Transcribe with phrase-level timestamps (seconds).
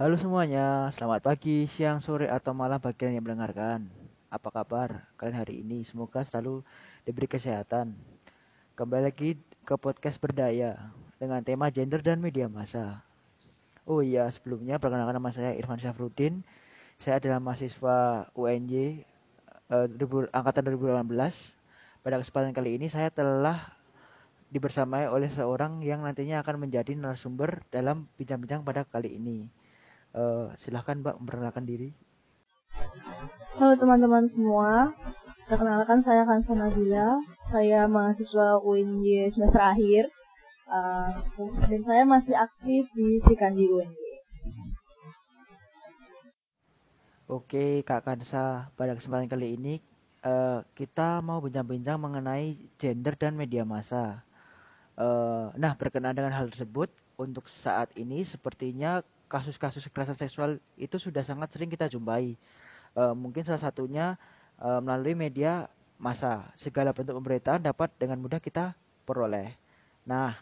[0.00, 3.84] Halo semuanya, selamat pagi, siang, sore, atau malam bagi yang mendengarkan.
[4.32, 5.84] Apa kabar kalian hari ini?
[5.84, 6.64] Semoga selalu
[7.04, 7.92] diberi kesehatan.
[8.80, 10.88] Kembali lagi ke podcast Berdaya
[11.20, 13.04] dengan tema gender dan media massa.
[13.84, 16.48] Oh iya, sebelumnya perkenalkan nama saya Irfan Syafruddin.
[16.96, 19.04] Saya adalah mahasiswa UNJ
[19.68, 21.12] uh, angkatan 2018.
[22.00, 23.76] Pada kesempatan kali ini saya telah
[24.48, 29.59] dibersamai oleh seorang yang nantinya akan menjadi narasumber dalam bincang-bincang pada kali ini.
[30.10, 31.94] Uh, silahkan Mbak memperkenalkan diri.
[33.54, 34.90] Halo teman-teman semua,
[35.46, 40.10] perkenalkan saya Kansa Nabila, saya mahasiswa UNJ semester akhir,
[40.66, 41.14] uh,
[41.62, 44.00] dan saya masih aktif di Sikandi UNJ.
[47.30, 49.78] Oke Kak Kansa, pada kesempatan kali ini
[50.26, 54.26] uh, kita mau bincang-bincang mengenai gender dan media massa.
[54.98, 61.22] Uh, nah berkenaan dengan hal tersebut, untuk saat ini sepertinya kasus-kasus kekerasan seksual itu sudah
[61.22, 62.34] sangat sering kita jumpai.
[62.98, 64.18] Uh, mungkin salah satunya
[64.58, 65.70] uh, melalui media
[66.02, 66.50] massa.
[66.58, 68.74] Segala bentuk pemberitaan dapat dengan mudah kita
[69.06, 69.54] peroleh.
[70.02, 70.34] Nah,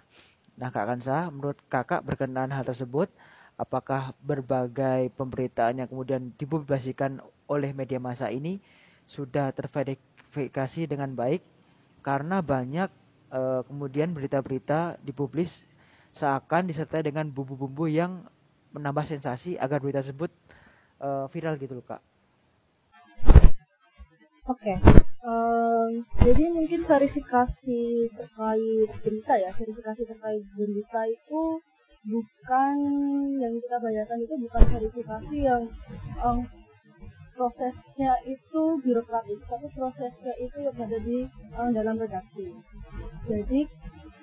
[0.56, 3.12] nah Kak Kansa, menurut Kakak berkenaan hal tersebut,
[3.60, 8.62] apakah berbagai pemberitaan yang kemudian dipublikasikan oleh media massa ini
[9.04, 11.42] sudah terverifikasi dengan baik
[12.06, 12.88] karena banyak
[13.34, 15.66] uh, kemudian berita-berita dipublis
[16.14, 18.24] seakan disertai dengan bumbu-bumbu yang
[18.72, 20.30] menambah sensasi agar berita tersebut
[21.00, 22.02] uh, viral gitu loh kak.
[24.48, 24.76] Oke, okay.
[25.28, 31.60] um, jadi mungkin verifikasi terkait berita ya, verifikasi terkait berita itu
[32.08, 32.76] bukan
[33.36, 35.68] yang kita bayangkan itu bukan verifikasi yang
[36.24, 36.48] um,
[37.36, 42.48] prosesnya itu birokratis, tapi prosesnya itu yang ada di um, dalam redaksi.
[43.28, 43.68] Jadi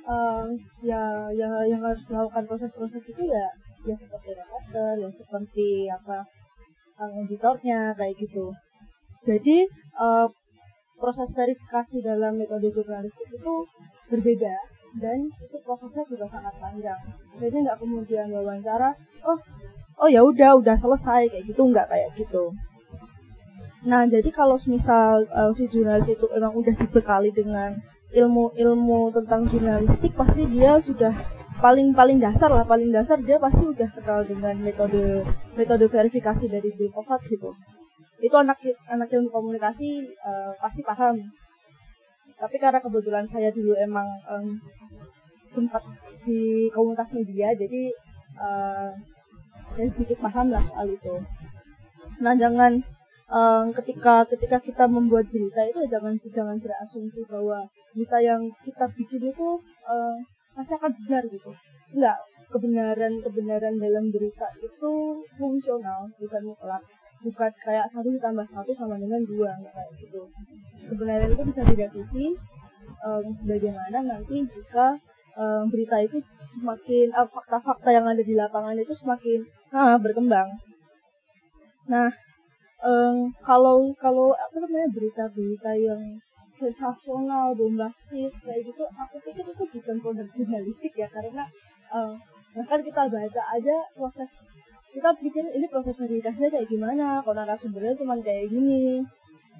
[0.09, 3.45] um, ya, ya yang harus melakukan proses-proses itu ya
[3.86, 6.17] ya seperti reporter, ya seperti apa
[7.25, 8.52] editornya kayak gitu.
[9.25, 9.67] Jadi
[10.00, 10.28] uh,
[10.95, 13.53] proses verifikasi dalam metode jurnalistik itu
[14.07, 14.56] berbeda
[14.95, 17.00] dan itu prosesnya juga sangat panjang.
[17.38, 18.95] Jadi nggak kemudian wawancara,
[19.28, 19.40] oh
[20.00, 22.56] oh ya udah udah selesai kayak gitu nggak kayak gitu.
[23.85, 27.75] Nah jadi kalau misal uh, si jurnalis itu memang udah dibekali dengan
[28.16, 31.12] ilmu-ilmu tentang jurnalistik pasti dia sudah
[31.59, 35.23] paling paling dasar lah paling dasar dia pasti udah kenal dengan metode
[35.55, 37.55] metode verifikasi dari Demokrat gitu.
[38.19, 38.59] Itu anak
[38.91, 41.15] anak ilmu komunikasi uh, pasti paham.
[42.35, 44.59] Tapi karena kebetulan saya dulu emang um,
[45.55, 45.83] sempat
[46.27, 47.95] di komunitas media jadi
[48.35, 48.91] uh,
[49.75, 51.15] saya sedikit paham lah soal itu.
[52.19, 52.83] Nah jangan
[53.31, 57.63] um, ketika ketika kita membuat berita itu jangan jangan berasumsi bahwa
[57.95, 59.47] berita yang kita bikin itu
[59.88, 60.19] uh,
[60.55, 61.51] pasti akan benar gitu.
[61.93, 62.17] Enggak
[62.49, 64.91] kebenaran kebenaran dalam berita itu
[65.35, 66.83] fungsional bukan mutlak.
[67.23, 70.23] Bukan kayak satu ditambah satu sama dengan dua kayak gitu.
[70.88, 72.25] Kebenaran itu bisa direvisi
[73.03, 74.95] um, sebagaimana nanti jika
[75.35, 76.21] um, berita itu
[76.55, 79.39] semakin fakta fakta-fakta yang ada di lapangan itu semakin
[79.73, 80.49] nah, berkembang.
[81.89, 82.09] Nah
[82.81, 86.01] um, kalau kalau apa namanya berita-berita yang
[86.55, 91.43] sensasional, bombastis kayak gitu, aku pikir itu bukan produk jurnalistik ya karena
[91.91, 92.16] uh,
[92.55, 94.31] bahkan kita baca aja proses
[94.95, 99.03] kita pikir ini proses verifikasinya kayak gimana, kok narasumbernya cuma kayak gini,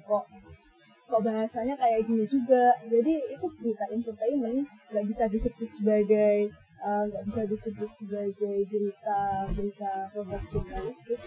[0.08, 0.24] kok
[1.06, 7.22] kok bahasanya kayak gini juga, jadi itu berita entertainment nggak bisa disebut sebagai eh, nggak
[7.22, 9.20] uh, bisa disebut sebagai berita
[9.52, 11.20] berita produk jurnalistik.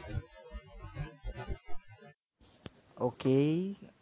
[3.00, 3.50] Oke, okay,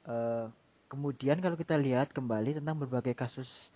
[0.09, 3.71] uh, eh, Kemudian kalau kita lihat kembali tentang berbagai kasus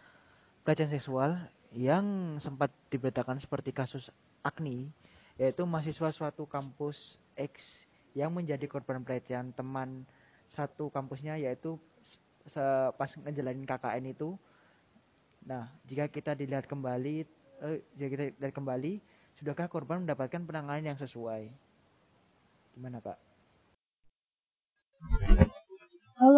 [0.64, 1.36] pelecehan seksual
[1.76, 4.08] yang sempat diberitakan seperti kasus
[4.44, 4.88] Agni,
[5.36, 7.84] yaitu mahasiswa suatu kampus X
[8.16, 10.08] yang menjadi korban pelecehan teman
[10.52, 11.80] satu kampusnya yaitu
[12.96, 14.36] pas ngejalanin KKN itu.
[15.48, 17.28] Nah, jika kita dilihat kembali,
[17.66, 19.02] eh, jika kita lihat kembali,
[19.40, 21.50] sudahkah korban mendapatkan penanganan yang sesuai?
[22.78, 23.31] Gimana, Pak?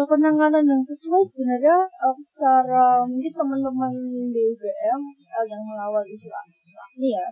[0.04, 3.88] Kalau penanganan yang sesuai sebenarnya uh, secara mungkin teman-teman
[4.36, 6.28] di UGM uh, yang mengawal isu
[7.00, 7.24] ini ya,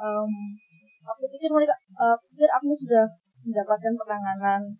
[0.00, 0.32] um,
[1.04, 3.04] aku pikir mereka, uh, pikir aku sudah
[3.44, 4.72] mendapatkan penanganan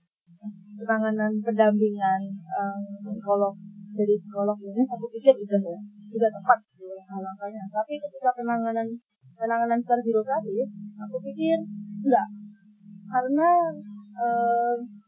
[0.80, 2.80] penanganan pendampingan um,
[3.12, 3.52] psikolog
[3.92, 5.76] dari psikolog ini aku pikir sudah ya
[6.16, 8.88] sudah tepat gitu langkahnya tapi ketika penanganan
[9.36, 10.00] penanganan secara
[10.96, 11.60] aku pikir
[12.08, 12.28] enggak.
[13.04, 13.68] Karena
[14.16, 15.03] um,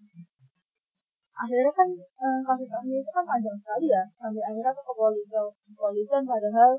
[1.37, 4.03] akhirnya kan eh, kasus kami itu kan panjang sekali ya.
[4.17, 6.73] Sampai akhirnya ke kepolisian kepolisian padahal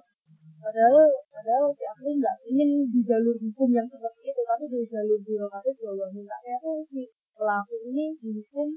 [0.58, 5.20] padahal padahal si Akli nggak ingin di jalur hukum yang seperti itu tapi di jalur
[5.22, 7.08] birokratis bahwa mintanya tuh si
[7.38, 8.74] pelaku ini dihukum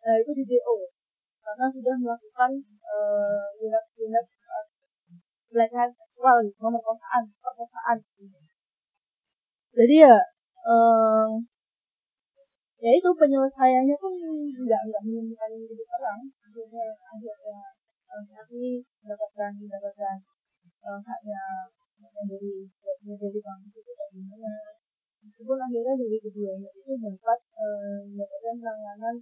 [0.00, 0.76] nah itu di DO
[1.40, 2.50] karena sudah melakukan
[2.82, 4.66] uh, unit unit uh,
[5.48, 7.98] pelecehan seksual pemerkosaan perkosaan
[9.70, 10.16] jadi ya
[10.66, 11.46] um,
[12.80, 14.12] ya itu penyelesaiannya pun
[14.64, 16.20] nggak nggak menemukan hidup orang.
[16.44, 17.58] Akhirnya akhirnya
[18.10, 20.16] um, kami mendapatkan mendapatkan
[20.88, 21.42] uh, haknya
[22.24, 22.66] dari
[23.04, 24.52] dari bank itu kayak gimana.
[25.20, 29.14] Meskipun akhirnya dari keduanya itu dapat uh, mendapatkan penanganan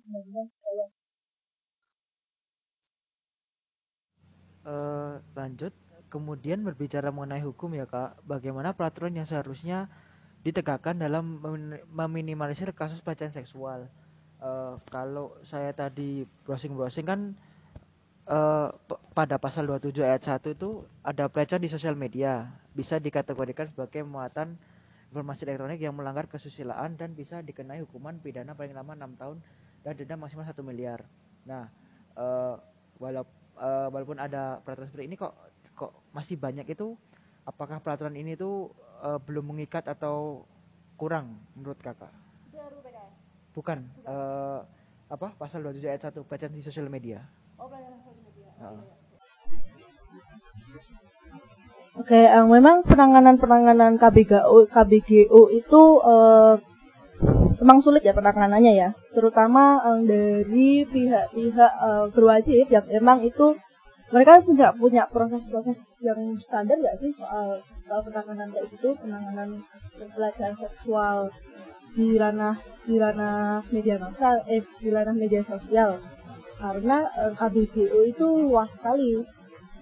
[4.69, 5.75] uh, lanjut.
[6.09, 8.25] Kemudian berbicara mengenai hukum ya kak.
[8.25, 9.93] Bagaimana peraturan yang seharusnya
[10.46, 11.43] ditegakkan dalam
[11.90, 13.90] meminimalisir kasus pelecehan seksual.
[14.38, 17.20] Uh, kalau saya tadi browsing-browsing kan
[18.31, 18.70] uh,
[19.11, 24.55] pada pasal 27 ayat 1 itu ada pelecehan di sosial media bisa dikategorikan sebagai muatan
[25.11, 29.37] informasi elektronik yang melanggar kesusilaan dan bisa dikenai hukuman pidana paling lama 6 tahun
[29.82, 31.02] dan denda maksimal 1 miliar.
[31.43, 31.67] Nah,
[32.14, 32.61] uh,
[33.02, 35.35] uh, walaupun ada peraturan seperti ini kok
[35.75, 36.94] kok masih banyak itu
[37.46, 38.70] apakah peraturan ini tuh
[39.03, 40.47] uh, belum mengikat atau
[40.99, 42.11] kurang menurut kakak?
[42.50, 43.06] Bukan.
[43.55, 43.79] Bukan.
[44.05, 44.61] Uh,
[45.09, 47.25] apa pasal 27 ayat 1 pelecehan di sosial media.
[47.56, 48.49] Oh, pelecehan sosial media.
[48.61, 48.83] Uh.
[51.99, 56.55] Oke, okay, um, memang penanganan-penanganan KBGO, KBGO itu uh,
[57.59, 63.59] memang sulit ya penanganannya ya, terutama um, dari pihak-pihak uh, berwajib yang memang itu
[64.15, 69.49] mereka tidak punya proses-proses yang standar nggak sih soal soal penanganan kayak gitu penanganan
[69.96, 71.32] pelecehan seksual
[71.96, 75.96] di ranah di ranah media massa eh di ranah media sosial.
[76.61, 77.32] Karena eh,
[78.12, 79.25] itu luas sekali.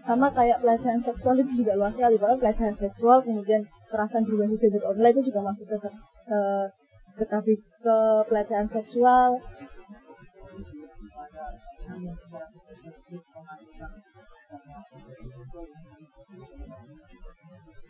[0.07, 2.15] Sama kayak pelecehan seksual itu juga luas sekali.
[2.15, 5.91] Bahkan pelecehan seksual kemudian kekerasan berbasis gender online itu juga masuk ke ke
[7.19, 7.97] ke, ke, ke
[8.31, 9.43] pelecehan seksual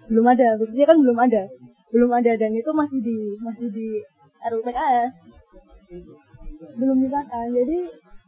[0.06, 1.43] belum ada buktinya kan belum ada.
[1.94, 3.88] Belum ada dan itu masih di masih di
[4.47, 5.11] RUPKS
[6.76, 7.79] belum disahkan jadi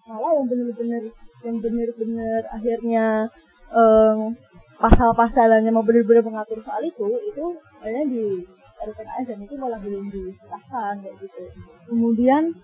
[0.08, 1.02] malah yang benar-benar
[1.44, 3.04] yang benar-benar akhirnya
[3.72, 4.34] um,
[4.78, 7.44] pasal-pasalannya mau benar-benar mengatur soal itu itu
[7.82, 8.24] kayaknya di
[8.78, 11.42] RUPKS dan itu malah belum disahkan kayak gitu.
[11.90, 12.54] Kemudian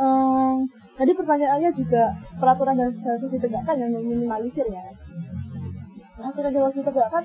[0.00, 0.64] um,
[0.96, 4.84] tadi pertanyaannya juga peraturan dan harus ditegakkan yang meminimalisir ya.
[6.16, 7.24] Peraturan harus ditegakkan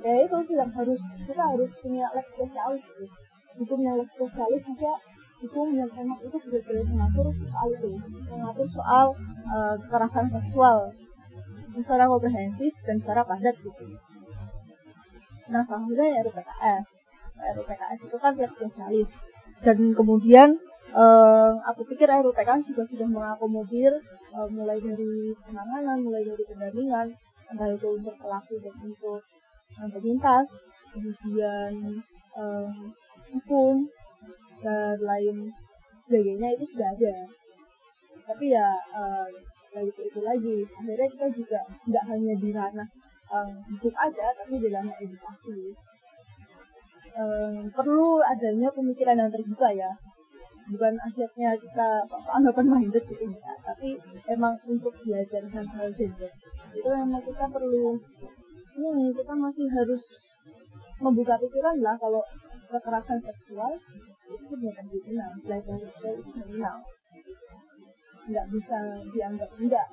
[0.00, 3.06] ya itu yang harus kita harus punya lab spesialis gitu.
[3.60, 4.92] hukum yang lab spesialis juga
[5.40, 7.90] hukum yang memang itu sudah boleh mengatur soal itu.
[8.28, 9.06] Mengatur soal
[9.48, 10.78] uh, kekerasan seksual.
[11.70, 13.84] Secara komprehensif dan secara padat gitu.
[15.48, 16.84] Nah salah satunya ya RUPKS
[17.56, 19.10] RUPKS itu kan lab spesialis.
[19.60, 20.48] Dan kemudian
[20.92, 23.92] uh, aku pikir RUPKS juga sudah mengakomodir
[24.36, 27.06] uh, mulai dari penanganan mulai dari pendampingan
[27.50, 29.20] entah itu untuk pelaku dan untuk
[29.88, 30.46] penyintas
[30.92, 31.72] kemudian
[32.36, 32.92] um,
[33.32, 33.86] hukum
[34.60, 35.36] dan lain
[36.04, 37.16] sebagainya itu sudah ada.
[38.28, 39.26] Tapi ya uh,
[39.80, 42.88] itu itu lagi akhirnya kita juga tidak hanya di ranah
[43.30, 45.72] um, hidup aja tapi di ranah edukasi.
[47.10, 49.90] Um, perlu adanya pemikiran yang terbuka ya.
[50.70, 53.98] Bukan akhirnya kita soal open minded gitu ya tapi
[54.30, 56.30] emang untuk belajar hal-hal gender
[56.70, 57.98] itu memang kita perlu
[58.80, 60.02] ini kita masih harus
[61.00, 62.20] membuka pikiran lah kalau
[62.70, 63.72] kekerasan seksual
[64.30, 66.76] itu bukan kriminal, pelecehan seksual itu kriminal.
[68.30, 68.78] Nggak bisa
[69.10, 69.88] dianggap enggak.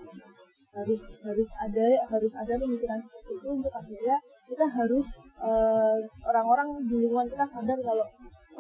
[0.77, 5.07] Harus harus ada harus ada pemikiran seperti itu untuk akhirnya kita harus
[5.41, 8.05] uh, orang-orang di lingkungan kita sadar kalau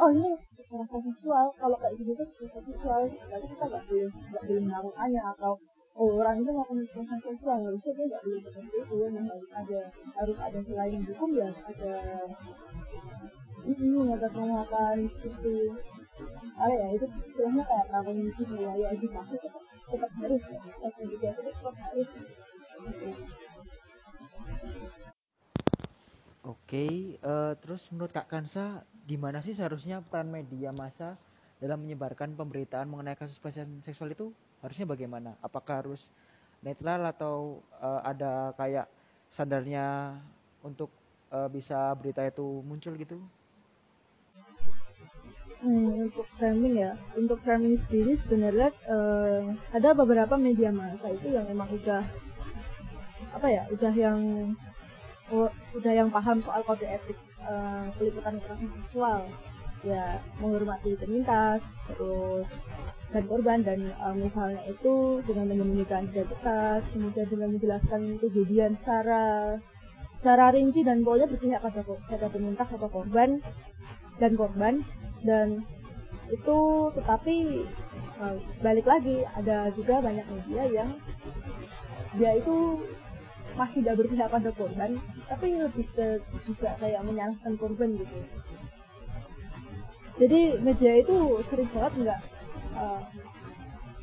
[0.01, 4.43] oh ini kekerasan seksual kalau kayak gitu tuh kekerasan seksual berarti kita nggak boleh nggak
[4.49, 5.53] boleh melakukannya atau
[5.97, 9.79] orang itu melakukan kekerasan seksual harusnya dia nggak boleh seperti itu yang harus ada
[10.13, 11.93] harus ada selain hukum ya ada
[13.65, 15.53] ini ada penguatan itu
[16.57, 20.59] ada ya itu istilahnya kayak prakognisi budaya edukasi tetap tetap harus ya
[21.01, 22.09] edukasi tetap harus.
[26.47, 31.19] Oke, uh, terus menurut Kak Kansa, gimana sih seharusnya peran media massa
[31.57, 34.29] dalam menyebarkan pemberitaan mengenai kasus pelecehan seksual itu
[34.61, 35.33] harusnya bagaimana?
[35.41, 36.09] Apakah harus
[36.61, 38.85] netral atau uh, ada kayak
[39.29, 40.17] sadarnya
[40.61, 40.89] untuk
[41.33, 43.17] uh, bisa berita itu muncul gitu?
[45.57, 49.41] Hmm, untuk framing ya, untuk framing sendiri sebenarnya uh,
[49.73, 52.05] ada beberapa media massa itu yang memang udah
[53.33, 54.19] apa ya, udah yang
[55.75, 59.21] udah yang paham soal kode etik uh, peliputan kekerasan seksual
[59.85, 62.47] ya menghormati penyintas terus
[63.13, 69.55] dan korban dan uh, misalnya itu dengan menyembunyikan identitas kemudian dengan menjelaskan kejadian secara
[70.19, 73.39] secara rinci dan pokoknya berpihak pada pada penyintas atau korban
[74.17, 74.81] dan korban
[75.23, 75.61] dan
[76.27, 76.59] itu
[76.99, 77.63] tetapi
[78.19, 80.89] uh, balik lagi ada juga banyak media yang
[82.17, 82.81] dia itu
[83.55, 84.91] masih tidak berpihak pada korban
[85.31, 88.17] tapi lebih ke juga kayak menyalahkan korban gitu
[90.17, 92.21] jadi media itu sering banget nggak
[92.73, 93.01] uh,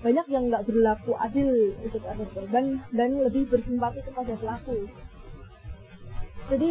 [0.04, 4.84] banyak yang nggak berlaku adil untuk ada korban dan lebih bersimpati kepada pelaku.
[6.52, 6.70] Jadi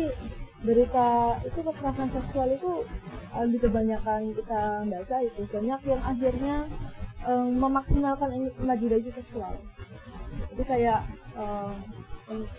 [0.61, 2.85] berita itu kekerasan seksual itu
[3.33, 5.41] um, di kebanyakan kita baca itu.
[5.49, 6.55] Banyak yang akhirnya
[7.25, 9.57] um, memaksimalkan imajinasi seksual.
[10.53, 11.01] Itu kayak
[11.33, 11.73] um,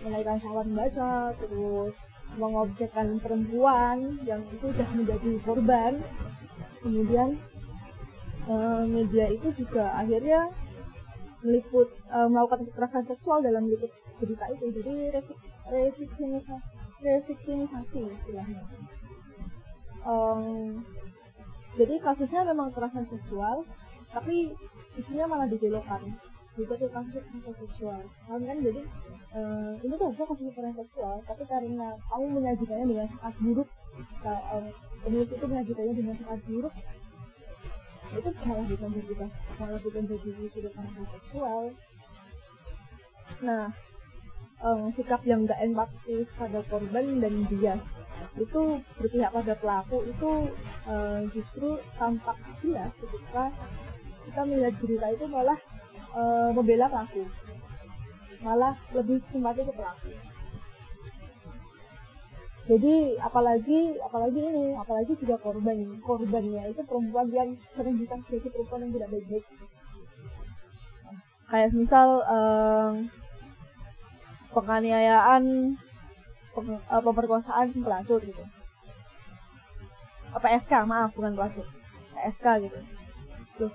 [0.05, 1.95] menaikkan syahwat membaca terus
[2.35, 6.03] mengobjekkan perempuan yang itu sudah menjadi korban
[6.85, 7.41] kemudian
[8.45, 10.53] um, media itu juga akhirnya
[11.45, 14.73] meliput um, melakukan kekerasan seksual dalam meliput berita itu.
[14.81, 14.93] Jadi
[17.05, 18.63] reviktimisasi istilahnya.
[20.05, 20.85] Um,
[21.75, 23.65] jadi kasusnya memang kekerasan seksual
[24.13, 24.53] tapi
[24.95, 26.01] isunya malah dibelokkan
[26.55, 28.01] juga tuh kasus kekerasan seksual.
[28.31, 28.59] Kan kan?
[28.63, 28.81] Jadi
[29.37, 33.69] uh, ini tuh bukan kasus kekerasan seksual tapi karena kamu menyajikannya dengan sangat buruk
[35.05, 36.75] penulis itu menyajikannya dengan sangat buruk.
[38.15, 39.15] Itu malah bukan jadi
[39.61, 41.65] malah bukan jadi kekerasan seksual.
[43.45, 43.67] Nah
[44.65, 47.77] um, sikap yang gak empatis pada korban dan dia
[48.35, 50.31] itu berpihak pada pelaku itu
[50.91, 53.51] uh, justru tampak jelas ketika
[54.27, 55.59] kita melihat berita itu malah
[56.17, 57.29] uh, membela pelaku.
[58.43, 60.34] Malah lebih simpati ke pelaku
[62.65, 68.93] jadi apalagi apalagi ini apalagi juga korban korbannya itu perempuan yang sering sebagai perempuan yang
[68.97, 69.45] tidak baik-baik.
[71.45, 72.93] Kayak misal um,
[74.57, 75.77] penganiayaan
[76.57, 78.45] peng, uh, pemerkosaan pelacur gitu.
[80.33, 81.69] PSK maaf bukan pelacur.
[82.17, 82.81] PSK gitu.
[83.61, 83.73] Tuh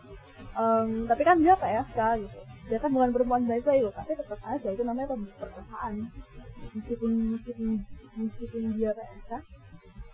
[0.57, 2.39] um, tapi kan dia PSK gitu.
[2.73, 6.09] Dia kan bukan perempuan baik-baik loh tapi tetap aja itu namanya pemerkosaan
[6.73, 7.85] meskipun meskipun
[8.19, 9.31] meskipun dia PSK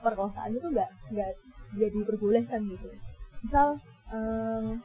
[0.05, 1.31] perkosaan itu nggak nggak
[1.75, 2.89] dia diperbolehkan gitu.
[3.41, 3.81] Misal
[4.13, 4.77] um,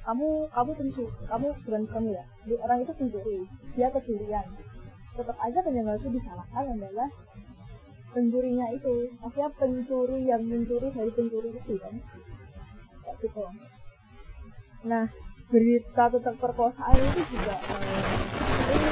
[0.00, 2.24] kamu kamu pencuri kamu bukan kamu ya
[2.60, 3.38] orang itu pencuri
[3.72, 4.46] dia kecurian.
[5.16, 7.08] Tetap aja yang harus disalahkan adalah
[8.12, 9.08] pencurinya itu.
[9.24, 11.94] Maksudnya pencuri yang mencuri dari pencuri itu kan.
[13.04, 13.44] Kayak gitu.
[14.84, 15.04] Nah
[15.50, 18.06] berita tentang perkosaan itu juga eh,
[18.70, 18.86] ini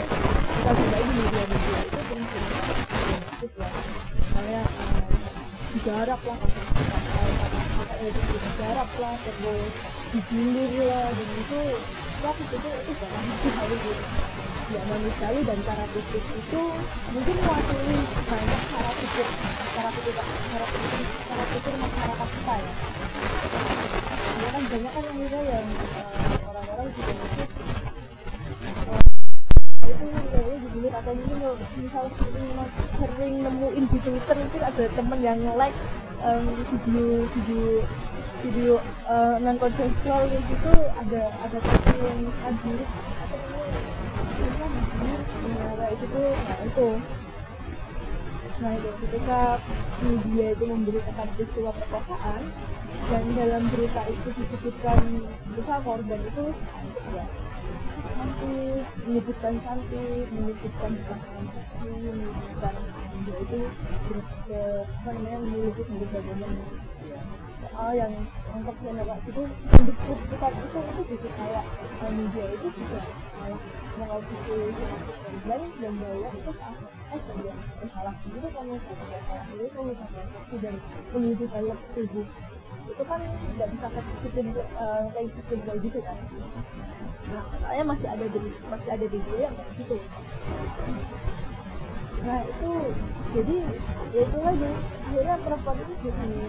[0.59, 1.78] kita juga di itu sering sering
[3.39, 3.71] itu ya.
[4.19, 5.07] Misalnya eh,
[5.75, 6.39] digarap lah.
[7.99, 9.73] Digarap lah terus
[10.09, 11.61] digilir lah dan itu
[12.19, 13.93] waktu itu itu jangan hal gitu
[14.69, 16.63] ya manusiawi dan cara pikir itu
[17.13, 19.27] mungkin mewakili banyak cara pikir
[19.73, 22.73] cara pikir cara pikir cara pikir masyarakat kita ya.
[24.39, 25.67] Ya kan banyak kan yang yang
[25.99, 27.49] uh, orang-orang juga mikir
[28.93, 29.08] uh,
[29.89, 31.39] itu kayaknya dibunuh atau mungkin
[31.81, 32.49] misal sering
[33.01, 35.77] sering nemuin di Twitter itu ada temen yang like
[36.21, 37.67] um, video video
[38.45, 38.73] video
[39.09, 42.73] uh, non konsensual gitu ada ada temen yang atau
[45.79, 46.89] nah itu tuh nah itu
[48.59, 49.41] nah itu ketika
[50.03, 52.43] media itu memberitakan peristiwa perkosaan
[53.09, 54.99] dan dalam berita itu disebutkan
[55.55, 56.45] misal korban itu
[57.15, 57.25] ya
[58.39, 62.75] cantik menyebutkan cantik menyebutkan seksi menyebutkan
[63.35, 63.61] itu
[64.47, 66.63] ke apa namanya menyebut bagaimana
[67.59, 68.15] soal yang
[68.55, 69.43] untuk generasi itu
[69.75, 71.65] mendikbud kita itu itu juga kayak
[72.15, 73.01] media itu juga
[73.43, 73.61] malah
[73.99, 76.53] mengobsesi masuk korban dan bahwa itu
[77.11, 77.21] eh
[77.83, 80.75] bersalah itu kamu salah itu kamu transaksi dan
[81.11, 82.27] penyidikan tubuh
[82.89, 84.47] itu kan tidak bisa kayak
[84.77, 86.17] uh, kayak sistem kayak gitu kan?
[87.29, 89.97] Nah katanya masih ada di masih ada di yang kayak gitu.
[92.25, 92.71] Nah itu
[93.37, 93.57] jadi
[94.13, 94.71] ya itu lagi.
[95.09, 96.41] Akhirnya perempuan itu jadi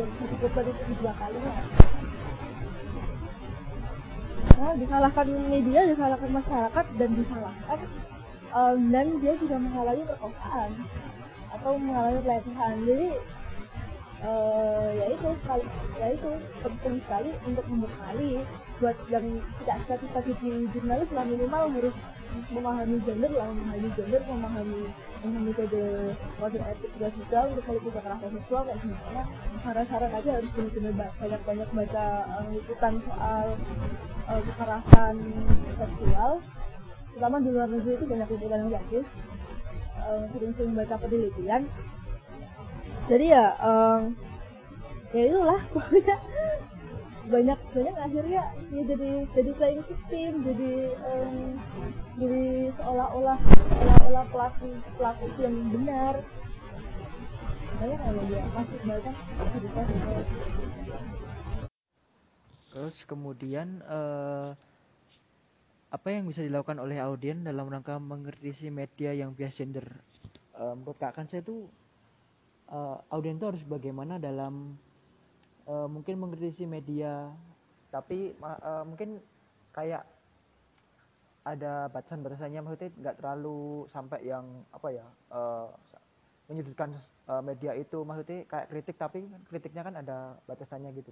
[0.00, 1.52] jadi korban itu dua kalinya
[4.60, 7.80] nah disalahkan media disalahkan masyarakat dan disalahkan
[8.52, 10.70] um, dan dia juga menghalangi perkosaan
[11.50, 12.76] atau menghalangi pelecehan.
[12.84, 13.08] Jadi
[14.24, 15.64] uh, ya itu sekali
[15.96, 18.30] ya itu penting sekali untuk membekali
[18.80, 19.26] buat yang
[19.60, 21.96] tidak statis di jurnalis lah minimal harus
[22.48, 24.82] memahami gender lah memahami gender memahami
[25.20, 25.84] memahami kode
[26.40, 29.22] kode etik dan juga untuk politik kekerasan seksual kayak gimana
[29.60, 32.06] saran-saran aja harus benar-benar banyak-banyak baca
[32.40, 33.46] uh, soal
[34.30, 35.14] uh, kekerasan
[35.76, 36.32] seksual.
[37.10, 39.06] Terutama di luar negeri itu banyak liputan yang bagus.
[40.32, 41.68] Sering-sering baca penelitian
[43.10, 44.14] jadi ya um,
[45.10, 46.16] ya itulah pokoknya.
[47.30, 48.42] Banyak banyak akhirnya
[48.74, 50.74] ya jadi jadi playing victim jadi
[51.06, 51.34] um,
[52.18, 52.44] jadi
[52.78, 56.14] seolah-olah seolah-olah pelaku pelaku yang benar.
[57.82, 59.16] Banyak kalau dia masih banyak
[59.54, 59.82] cerita
[62.70, 64.54] terus kemudian uh,
[65.90, 69.82] apa yang bisa dilakukan oleh audien dalam rangka mengkritisi media yang bias gender?
[70.54, 71.66] Uh, menurut kak saya itu
[72.70, 74.78] uh, audien itu harus bagaimana dalam
[75.66, 77.28] uh, mungkin mengkritisi media.
[77.90, 79.18] Tapi uh, mungkin
[79.74, 80.06] kayak
[81.42, 85.66] ada batasan-batasannya maksudnya nggak terlalu sampai yang apa ya uh,
[86.46, 86.94] menyudutkan
[87.26, 87.98] uh, media itu.
[88.06, 91.10] Maksudnya kayak kritik tapi kritiknya kan ada batasannya gitu.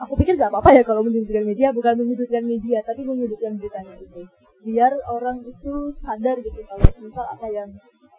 [0.00, 4.24] Aku pikir nggak apa-apa ya kalau menyudutkan media bukan menyudutkan media tapi menyudutkan beritanya itu
[4.60, 5.72] biar orang itu
[6.04, 7.68] sadar gitu kalau misal apa yang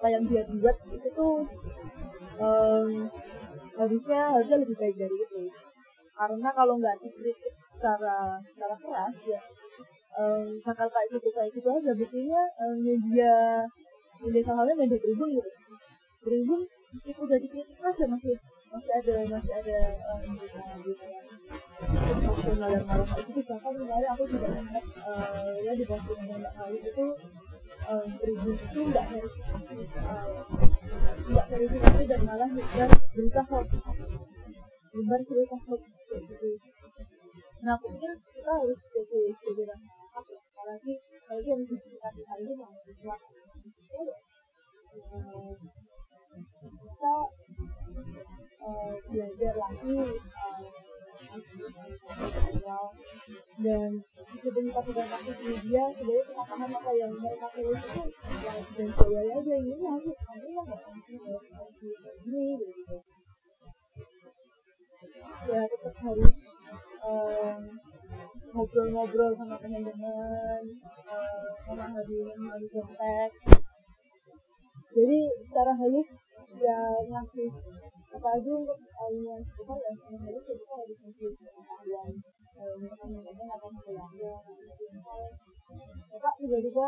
[0.02, 1.46] apa yang dia buat itu tuh
[2.42, 2.90] um,
[3.78, 5.46] harusnya harusnya lebih baik dari itu.
[6.18, 9.42] Karena kalau nggak dikritik secara secara keras ya
[10.18, 13.34] um, bakal kayak gitu kayak gitu aja buktinya um, media
[14.26, 15.52] media sahamnya media tribun gitu.
[16.26, 16.62] Tribun
[16.98, 18.36] meskipun udah dikritik aja masih
[18.74, 19.78] masih ada masih ada
[20.18, 21.06] um, berita berita
[22.74, 27.06] yang marah itu bahkan kemarin aku juga melihat uh, ya di postingan mbak kali itu
[28.22, 30.44] tribun itu nggak verifikasi uh,
[31.32, 33.68] nggak verifikasi dan malah nyebar berita hoax.
[34.94, 36.50] Nyebar berita hoax gitu.
[37.62, 39.64] Nah aku pikir kita harus jadi jadi
[40.12, 40.94] apa apalagi
[41.26, 42.56] apalagi yang diverifikasi hal ini
[46.82, 47.16] kita
[48.62, 49.98] uh, belajar lagi
[52.62, 52.92] uh,
[53.62, 53.90] dan
[54.20, 57.71] meskipun kita sudah media sebenarnya kita paham apa yang mereka tulis
[72.08, 73.36] memahami konteks
[74.92, 76.10] jadi secara halus
[76.60, 77.50] ya ngasih
[78.12, 82.12] apalagi untuk aliran sekitar ya sama halus kita harus ngasih pengetahuan
[82.78, 84.32] misalkan teman-teman akan keluarga
[86.12, 86.88] bapak tiba-tiba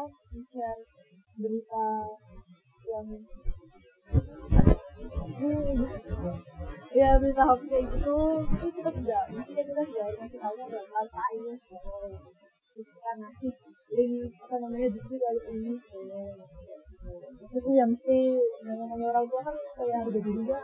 [0.52, 0.82] share
[1.40, 1.86] berita
[2.84, 3.08] yang
[6.94, 10.56] ya berita hoax kayak gitu itu kita sudah mestinya kita sudah ngasih tahu
[19.34, 20.58] tua kan kayak harga diri juga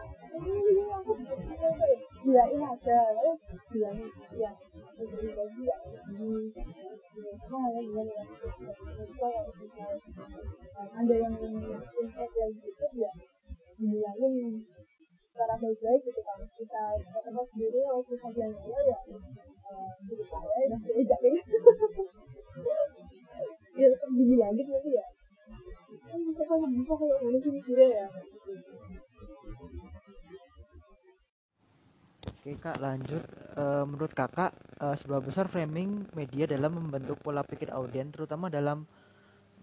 [32.69, 33.23] kak lanjut.
[33.57, 38.85] E, menurut kakak e, seberapa besar framing media dalam membentuk pola pikir audien terutama dalam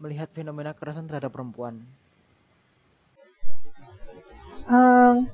[0.02, 1.86] melihat fenomena kekerasan terhadap perempuan?
[4.66, 5.30] Um,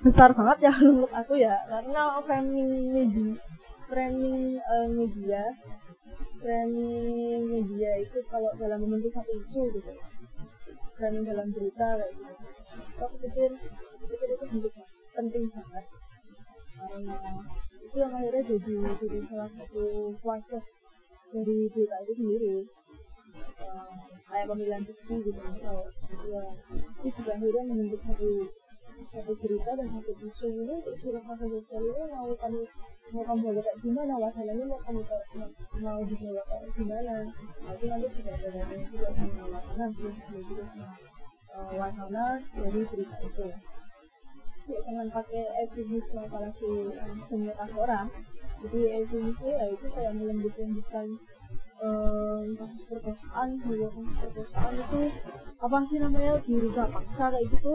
[0.00, 1.60] besar banget ya menurut aku ya.
[1.68, 3.36] Karena framing media
[3.86, 5.52] framing uh, media
[6.40, 9.92] framing media itu kalau dalam membentuk satu isu gitu.
[10.96, 12.32] Framing dalam berita kayak gitu.
[13.04, 13.52] Aku pikir
[14.08, 14.44] pikir itu
[15.12, 15.84] penting banget
[17.86, 19.84] itu yang akhirnya jadi jadi salah satu
[20.22, 20.64] proses
[21.32, 22.54] dari berita itu sendiri.
[23.60, 23.92] Uh,
[24.26, 25.40] kayak pemilihan TV gitu.
[25.40, 25.76] Misal
[26.26, 26.42] ya
[27.04, 28.30] itu juga akhirnya membentuk satu
[29.12, 32.60] satu cerita dan satu isu ini untuk surat sosial ini mau kami
[33.12, 34.12] mau kamu bawa kayak gimana?
[34.16, 35.00] Wacananya mau kamu
[35.84, 37.14] mau dibawa kayak gimana?
[37.76, 40.64] Itu nanti tidak ada juga sama wacana juga
[41.56, 43.48] wacana dari berita itu
[44.66, 46.72] ya jangan pakai eufemisme apalagi
[47.30, 48.10] um, metafora
[48.62, 51.06] jadi eufemisme ya itu kayak melembut-lembutkan
[51.82, 55.00] um, kasus perkosaan bahwa kasus perkosaan itu
[55.56, 57.72] apa sih namanya dirusak paksa kayak gitu.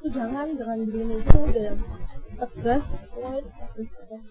[0.00, 1.72] Itu jangan jangan begini itu udah
[2.40, 4.24] tegas tegas tegas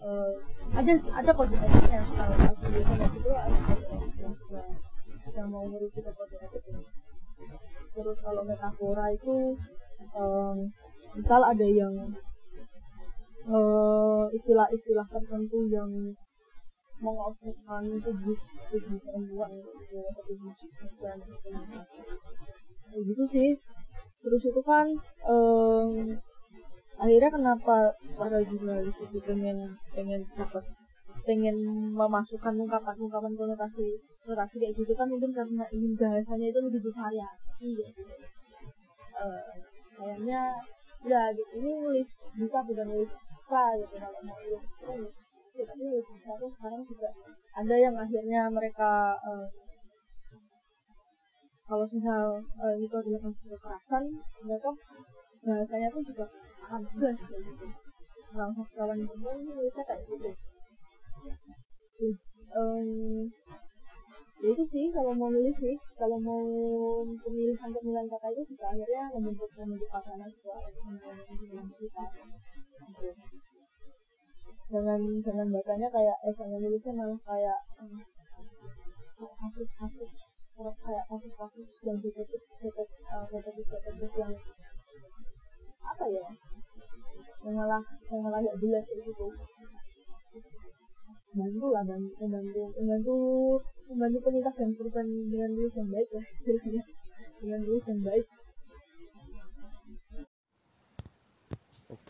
[0.00, 0.32] uh,
[0.76, 2.00] ada ada kode etiknya.
[2.16, 4.64] Kalau aku biasanya itu ada kode etiknya.
[5.30, 6.59] Yang mau merujuk ke kode etiknya
[8.00, 9.52] terus kalau metafora itu
[10.16, 10.56] um,
[11.12, 11.94] misal ada yang
[14.30, 15.90] istilah-istilah uh, tertentu yang
[17.00, 18.36] mengobjekkan tubuh
[18.68, 19.52] tubuh perempuan
[20.28, 20.52] tubuh
[21.00, 21.18] dan
[23.00, 23.50] gitu sih.
[24.20, 24.86] Terus itu kan
[25.24, 26.20] um,
[27.00, 30.64] akhirnya kenapa para jurnalis itu pengen pengen dapat
[31.30, 31.56] pengen
[31.94, 38.02] memasukkan ungkapan-ungkapan konotasi konotasi kayak gitu kan mungkin karena ingin bahasanya itu lebih bervariasi gitu.
[39.14, 39.46] Uh,
[39.94, 40.42] kayaknya
[41.06, 44.64] ya gitu ini nulis bisa bukan nulis bisa gitu kalau mau nulis
[45.54, 47.08] ya, tapi nulis bisa tuh sekarang juga
[47.54, 49.46] ada yang akhirnya mereka uh,
[51.70, 54.04] kalau misal uh, itu adalah kasus kekerasan
[54.42, 54.70] mereka
[55.46, 56.26] bahasanya tuh juga
[56.66, 57.66] abdas gitu
[58.30, 59.39] orang sastrawan perempuan
[65.20, 65.76] mau nulis sih.
[66.00, 66.40] Kalau mau
[67.20, 70.16] pemilihan pemilihan kata itu bisa akhirnya membentuk membentuk kata
[71.76, 72.04] kita.
[74.70, 77.58] Jangan jangan bacanya kayak eh jangan nulisnya malah kayak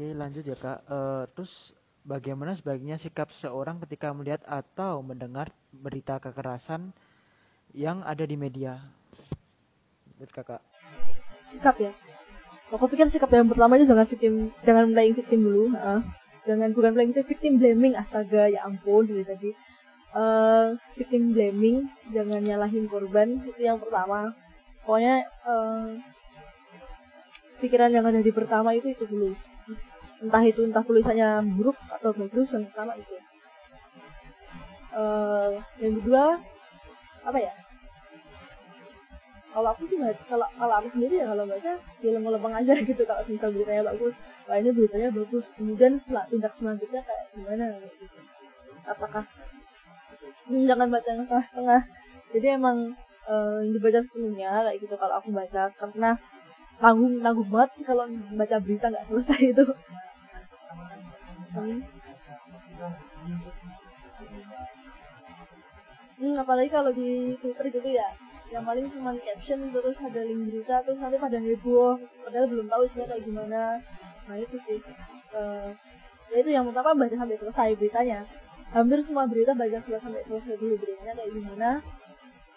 [0.00, 0.80] oke lanjut ya kak.
[0.88, 1.76] Uh, terus
[2.08, 6.96] bagaimana sebaiknya sikap seseorang ketika melihat atau mendengar berita kekerasan
[7.76, 8.80] yang ada di media?
[10.16, 10.64] Buat kakak.
[11.52, 11.92] Sikap ya.
[12.72, 16.00] Aku pikir sikap yang pertama itu jangan victim jangan playing victim dulu uh.
[16.48, 19.52] jangan bukan playing victim, victim blaming astaga ya ampun dari tadi.
[20.16, 24.32] Uh, victim blaming jangan nyalahin korban itu yang pertama.
[24.80, 25.92] Pokoknya uh,
[27.60, 29.49] pikiran yang ada di pertama itu itu dulu
[30.20, 33.16] entah itu entah tulisannya buruk atau bagus yang pertama itu
[34.94, 36.38] uh, yang kedua
[37.26, 37.54] apa ya?
[39.50, 39.98] Kalau aku sih
[40.30, 43.02] kalau kalau aku sendiri ya kalau baca film lempeng aja gitu.
[43.02, 44.14] Kalau misal beritanya bagus
[44.46, 45.46] wah ini beritanya bagus.
[45.58, 48.18] Kemudian setelah tindak selanjutnya kayak gimana gitu.
[48.86, 49.24] Apakah
[50.46, 51.82] hmm, jangan baca yang setengah-setengah.
[52.30, 52.76] Jadi emang
[53.26, 55.62] uh, dibaca sepenuhnya kayak gitu kalau aku baca.
[55.74, 56.14] Karena
[56.78, 58.06] tanggung tanggung banget sih kalau
[58.38, 59.64] baca berita nggak selesai itu
[61.50, 61.78] hmm.
[66.20, 68.08] hmm apalagi kalau di Twitter gitu ya
[68.50, 71.94] yang paling cuma caption terus ada link berita terus nanti pada heboh
[72.26, 73.62] padahal belum tahu isinya kayak gimana.
[74.26, 74.82] Nah itu sih.
[75.30, 75.70] Uh,
[76.34, 78.26] ya itu yang pertama baca sampai selesai beritanya.
[78.74, 81.70] Hampir semua berita baca selesai sampai selesai dulu beritanya kayak gimana.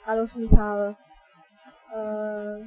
[0.02, 0.78] Kalau misal
[1.94, 2.58] uh,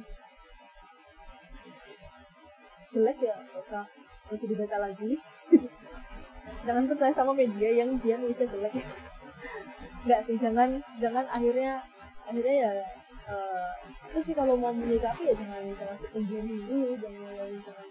[2.95, 3.83] jelek ya nggak usah
[4.31, 5.11] usah dibaca lagi
[6.65, 8.73] jangan percaya sama media yang dia nulisnya jelek.
[10.07, 11.83] Nggak sih jangan jangan akhirnya
[12.27, 12.71] akhirnya ya
[13.27, 13.71] uh,
[14.11, 17.87] itu sih kalau mau menyikapi ya jangan jangan ketinggian dulu jangan jangan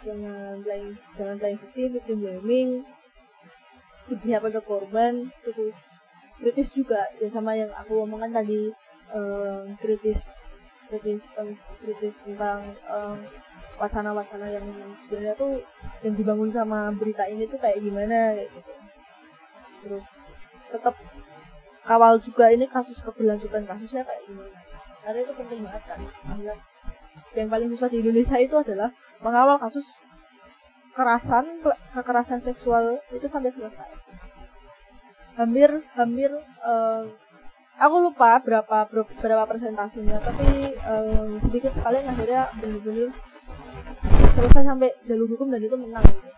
[0.00, 2.70] jangan playing jangan playing victim victim blaming.
[4.10, 5.78] Berpihak pada korban terus
[6.42, 7.06] kritis juga.
[7.22, 8.74] Ya sama yang aku omongkan tadi
[9.14, 10.18] um, kritis
[10.90, 13.18] kritis um, kritis tentang um,
[13.80, 14.66] wacana-wacana yang
[15.08, 15.64] sebenarnya tuh
[16.04, 18.72] yang dibangun sama berita ini tuh kayak gimana gitu.
[19.80, 20.06] Terus
[20.68, 20.94] tetap
[21.88, 24.58] kawal juga ini kasus keberlanjutan kasusnya kayak gimana.
[25.00, 26.00] Karena itu penting banget kan
[27.34, 28.90] yang paling susah di Indonesia itu adalah
[29.22, 29.86] mengawal kasus
[30.90, 31.62] kekerasan
[31.94, 33.90] kekerasan seksual itu sampai selesai.
[35.38, 36.30] Hampir hampir
[36.66, 37.06] uh,
[37.78, 38.78] aku lupa berapa
[39.22, 43.10] berapa presentasinya tapi um, sedikit sekali akhirnya benar-benar
[44.34, 46.28] selesai sampai jalur hukum dan itu menang gitu.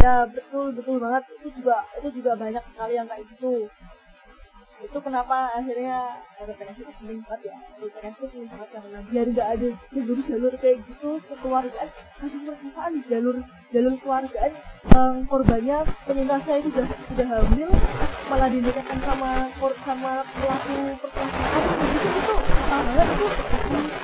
[0.00, 3.68] ya betul betul banget itu juga itu juga banyak sekali yang kayak gitu
[4.80, 7.56] itu kenapa akhirnya RPS itu penting banget ya?
[7.84, 11.88] RPS itu penting banget karena biar nggak ada jalur jalur kayak gitu kekeluargaan
[12.20, 13.36] kasus perkosaan jalur
[13.70, 14.52] jalur keluargaan
[14.96, 17.70] um, korbannya penyintasnya itu sudah sudah hamil
[18.32, 19.30] malah dinikahkan sama
[19.84, 22.34] sama pelaku perkosaan itu itu
[22.68, 23.26] salah banget itu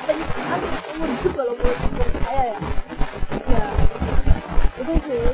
[0.04, 0.60] penyiksaan
[0.92, 2.58] umur hidup kalau menurut saya ya.
[3.46, 3.66] Ya
[4.76, 5.24] itu sih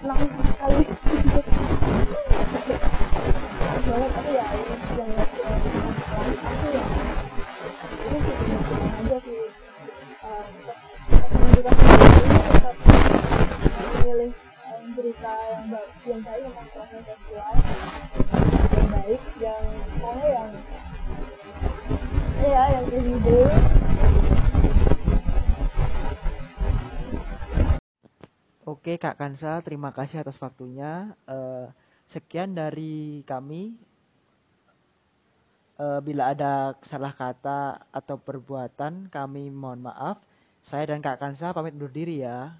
[0.00, 0.49] langsung
[29.00, 31.16] Kak Kansa, terima kasih atas waktunya.
[31.24, 31.72] Uh,
[32.04, 33.72] sekian dari kami.
[35.80, 40.20] Uh, bila ada salah kata atau perbuatan, kami mohon maaf.
[40.60, 42.52] Saya dan Kak Kansa pamit undur diri ya.